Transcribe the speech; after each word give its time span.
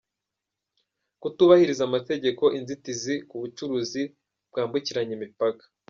Kutubahiriza 1.21 1.81
amategeko, 1.89 2.43
inzitizi 2.57 3.13
ku 3.27 3.35
bucuruzi 3.41 4.01
bwambukiranya 4.49 5.13
imipaka 5.19 5.63